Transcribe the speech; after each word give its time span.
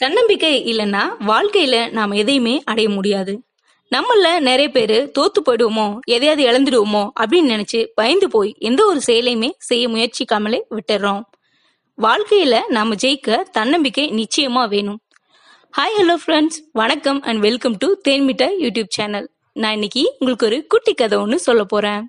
தன்னம்பிக்கை 0.00 0.64
இல்லைன்னா 0.64 1.02
வாழ்க்கையில 1.26 1.90
நாம் 1.90 2.10
எதையுமே 2.12 2.62
அடைய 2.64 2.88
முடியாது. 2.88 3.42
நம்மள 3.92 4.38
நிறைய 4.38 4.68
பேர் 4.68 5.10
தோத்து 5.18 5.40
போயிடுவோமோ 5.44 5.98
எதையாவது 6.06 6.42
இழந்துடுவோமோ 6.48 7.02
அப்படின்னு 7.20 7.50
நினைச்சு 7.54 7.86
பயந்து 7.94 8.28
போய் 8.28 8.54
எந்த 8.58 8.84
ஒரு 8.86 9.00
செயலையுமே 9.06 9.50
செய்ய 9.58 9.88
முயற்சிக்காமலே 9.88 10.60
விட்டுறோம். 10.70 11.22
வாழ்க்கையில 11.98 12.60
நாம 12.68 12.94
ஜெயிக்க 12.94 13.42
தன்னம்பிக்கை 13.42 14.04
நிச்சயமா 14.10 14.68
வேணும். 14.68 15.00
ஹாய் 15.78 15.96
ஹலோ 15.98 16.16
ஃப்ரெண்ட்ஸ் 16.26 16.58
வணக்கம் 16.72 17.22
and 17.22 17.40
welcome 17.40 17.76
to 17.78 17.88
Thenmitta 18.08 18.48
YouTube 18.58 18.92
channel. 18.98 19.30
நான் 19.52 19.72
இன்னைக்கு 19.72 20.14
உங்களுக்கு 20.18 20.46
ஒரு 20.46 20.66
குட்டி 20.66 20.94
கதை 20.94 21.18
ஒன்று 21.18 21.38
சொல்ல 21.38 21.64
போறேன். 21.64 22.02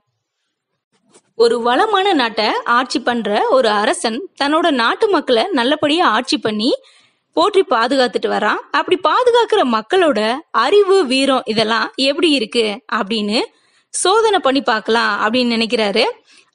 ஒரு 1.36 1.62
வளமான 1.62 2.14
நாட்டை 2.14 2.46
ஆட்சி 2.64 3.00
பண்ற 3.00 3.48
ஒரு 3.50 3.70
அரசன் 3.70 4.30
தன்னோட 4.44 4.70
நாட்டு 4.72 5.10
மக்களை 5.10 5.44
நல்லபடியா 5.52 6.08
ஆட்சி 6.08 6.38
பண்ணி 6.38 6.70
போற்றி 7.38 7.62
பாதுகாத்துட்டு 7.70 8.30
வரான். 8.36 8.62
அப்படி 8.78 8.98
பாதுகாக்கிற 9.08 9.62
மக்களோட 9.76 10.20
அறிவு 10.64 10.98
வீரம் 11.12 11.48
இதெல்லாம் 11.54 11.88
எப்படி 12.10 12.30
இருக்கு 12.38 12.66
அப்படின்னு 13.00 13.40
சோதனை 13.94 14.40
பண்ணி 14.46 14.62
பார்க்கலாம் 14.62 15.14
அப்படின்னு 15.24 15.56
நினைக்கிறாரு. 15.56 16.06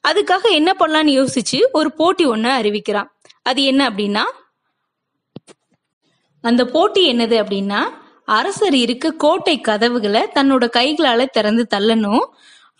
அதுக்காக 0.03 0.43
என்ன 0.59 0.71
பண்ணலாம்னு 0.79 1.13
யோசிச்சு 1.19 1.59
ஒரு 1.71 1.89
போட்டி 1.99 2.23
ஒன்று 2.33 2.51
அறிவிக்கிறான். 2.59 3.09
அது 3.49 3.61
என்ன 3.71 3.81
அப்படின்னா 3.89 4.23
அந்த 6.43 6.61
போட்டி 6.73 7.01
என்னது 7.11 7.35
அப்படின்னா 7.41 7.81
அரசர் 8.37 8.75
இருக்க 8.81 9.11
கோட்டை 9.23 9.55
கதவுகளை 9.67 10.21
தன்னோட 10.35 10.63
கைகளால 10.77 11.25
திறந்து 11.35 11.63
தள்ளணும். 11.75 12.25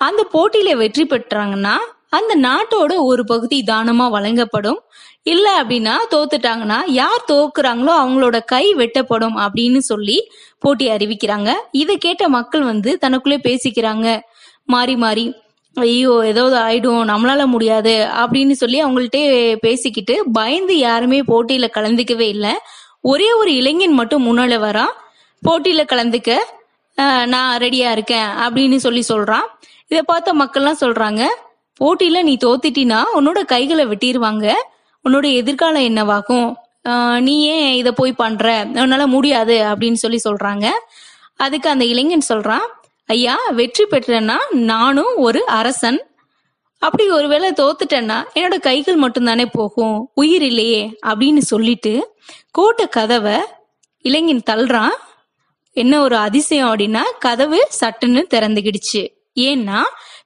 அந்த 0.02 0.22
போட்டியில 0.34 0.72
வெற்றி 0.82 1.04
பெற்றாங்கன்னா 1.06 1.76
அந்த 2.18 2.34
நாட்டோட 2.46 2.94
ஒரு 3.10 3.24
பகுதி 3.32 3.58
தானமா 3.72 4.06
வழங்கப்படும்? 4.16 4.80
இல்ல 5.32 5.46
அப்படின்னா 5.60 5.94
தோத்துட்டாங்கன்னா 6.14 6.80
யார் 7.00 7.28
தோக்குறாங்களோ 7.32 7.94
அவங்களோட 8.02 8.38
கை 8.46 8.66
வெட்டப்படும் 8.80 9.38
அப்படின்னு 9.44 9.82
சொல்லி 9.92 10.18
போட்டி 10.64 10.86
அறிவிக்கிறாங்க. 10.96 11.52
இதை 11.82 11.96
கேட்ட 11.98 12.24
மக்கள் 12.38 12.64
வந்து 12.72 12.92
தனக்குள்ளே 13.06 13.38
பேசிக்கிறாங்க. 13.48 14.08
மாறி 14.74 14.96
மாறி 15.04 15.26
ஐயோ 15.76 16.14
ஏதாவது 16.32 16.56
ஆயிடும் 16.66 17.10
நம்மளால 17.12 17.46
முடியாது 17.54 17.94
அப்படின்னு 18.22 18.56
சொல்லி 18.62 18.80
அவங்கள்ட்ட 18.84 19.20
பேசிக்கிட்டு 19.66 20.16
பயந்து 20.34 20.76
யாருமே 20.78 21.20
போட்டியில 21.32 21.68
கலந்துக்கவே 21.78 22.28
இல்லை. 22.36 22.54
ஒரே 23.12 23.30
ஒரு 23.40 23.52
இளைஞன் 23.62 23.98
மட்டும் 24.00 24.26
முன்னால 24.28 24.60
வரான் 24.66 24.94
போட்டியில 25.44 25.82
கலந்துக்க 25.94 26.32
நான் 27.34 27.54
ரெடியா 27.64 27.90
இருக்கேன் 27.96 28.30
அப்படின்னு 28.44 28.78
சொல்லி 28.86 29.04
சொல்றான். 29.08 29.48
இதை 29.92 30.04
பார்த்த 30.12 30.36
மக்கள்லாம் 30.42 30.82
சொல்றாங்க 30.84 31.24
போட்டியில 31.80 32.18
நீ 32.30 32.34
தோத்திட்டினா 32.44 33.00
உன்னோட 33.18 33.40
கைகளை 33.54 33.86
வெட்டிடுவாங்க 33.92 34.48
உன்னோட 35.06 35.26
எதிர்காலம் 35.40 35.88
என்னவாகும்? 35.90 36.50
நீ 37.26 37.36
ஏன் 37.56 37.74
இதை 37.80 37.92
போய் 38.00 38.20
பண்ற? 38.22 38.48
உன்னால 38.84 39.04
முடியாது 39.16 39.56
அப்படின்னு 39.70 40.00
சொல்லி 40.04 40.20
சொல்றாங்க. 40.28 40.68
அதுக்கு 41.44 41.68
அந்த 41.74 41.86
இளைஞன் 41.92 42.30
சொல்றான் 42.32 42.66
ஐயா 43.10 43.36
வெற்றி 43.60 43.86
பெற்றேன்னா 43.92 44.38
நானும் 44.72 45.14
ஒரு 45.26 45.42
அரசன். 45.60 46.00
அப்படி 46.82 47.04
ஒருவேளை 47.18 47.50
தோத்துட்டேன்னா 47.60 48.18
என்னோட 48.36 48.56
கைகள் 48.68 49.02
மட்டும்தானே 49.04 49.46
போகும். 49.58 49.98
உயிர் 50.22 50.46
இல்லையே 50.50 50.82
அப்படின்னு 51.10 51.44
சொல்லிட்டு 51.52 51.94
கோட்டை 52.58 52.86
கதவை 52.98 53.38
இளைஞன் 54.06 54.48
தள்ளுறான். 54.50 54.96
என்ன 55.78 55.94
ஒரு 56.06 56.16
அதிசயம் 56.28 56.70
அப்படின்னா 56.72 57.04
கதவு 57.26 57.60
சட்டுன்னு 57.80 58.24
திறந்துகிடுச்சு. 58.34 59.04
ஏன்னா 59.50 59.80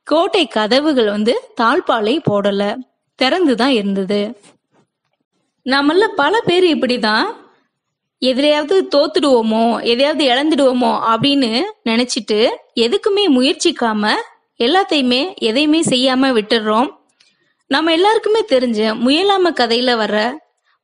கோட்டை 0.10 0.48
கதவுகள் 0.48 1.10
வந்து 1.10 1.34
தாழ்பாலை 1.62 2.16
போடல 2.30 2.78
திறந்துதான் 3.22 3.74
இருந்தது. 3.80 4.42
நம்மள 5.66 6.08
பல 6.16 6.42
பேர் 6.42 6.78
இப்படிதான் 6.78 7.26
எதுலையாவது 8.26 8.76
தோத்துடுவோமோ 8.96 9.84
எதையாவது 9.84 10.24
இழந்துடுவோமோ 10.28 10.92
அப்படின்னு 11.14 11.62
நினைச்சிட்டு 11.86 12.40
எதுக்குமே 12.76 13.26
முயற்சிக்காம 13.38 14.14
எல்லாத்தையுமே 14.58 15.22
எதையுமே 15.38 15.82
செய்யாம 15.82 16.32
விட்டுடுறோம். 16.38 16.90
நம்ம 17.68 17.92
எல்லாருக்குமே 17.92 18.42
தெரிஞ்ச 18.50 18.80
முயலாம 19.06 19.52
கதையில 19.52 19.94
வர்ற 20.04 20.20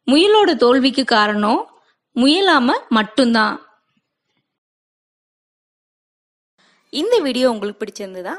முயலோட 0.07 0.55
தோல்விக்கு 0.55 1.05
காரணம் 1.05 1.61
முயலாம 2.15 2.71
மட்டும்தான். 2.89 3.55
இந்த 6.93 7.19
வீடியோ 7.19 7.51
உங்களுக்கு 7.51 7.79
பிடிச்சிருந்ததா? 7.85 8.33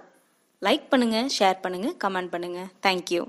லைக் 0.63 0.85
பண்ணுங்கள் 0.91 1.31
ஷேர் 1.37 1.59
பண்ணுங்கள் 1.63 1.97
கமெண்ட் 2.05 2.31
பண்ணுங்கள் 2.31 2.69
தேங்க்யூ 2.83 3.23